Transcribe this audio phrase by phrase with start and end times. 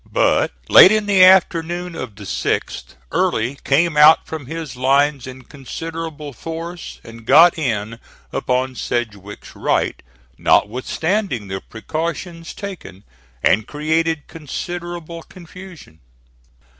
[0.11, 5.43] But late in the afternoon of the 6th Early came out from his lines in
[5.43, 7.99] considerable force and got in
[8.33, 10.01] upon Sedgwick's right,
[10.39, 13.03] notwithstanding the precautions taken,
[13.43, 15.99] and created considerable confusion.